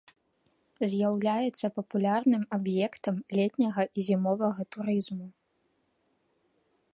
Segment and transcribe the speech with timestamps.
[0.93, 5.27] З'яўляецца папулярным аб'ектам летняга і зімовага турызму.